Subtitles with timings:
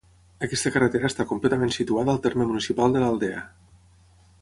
[0.45, 3.45] Aquesta carretera està completament situada al terme municipal de l'Aldea.